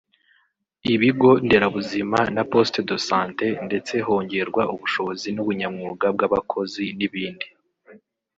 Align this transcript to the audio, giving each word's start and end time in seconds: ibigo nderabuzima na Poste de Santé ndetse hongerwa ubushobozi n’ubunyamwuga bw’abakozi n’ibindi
ibigo 0.93 1.29
nderabuzima 1.45 2.19
na 2.35 2.43
Poste 2.51 2.79
de 2.87 2.97
Santé 3.07 3.45
ndetse 3.67 3.93
hongerwa 4.07 4.61
ubushobozi 4.73 5.27
n’ubunyamwuga 5.31 6.05
bw’abakozi 6.15 6.85
n’ibindi 6.97 7.47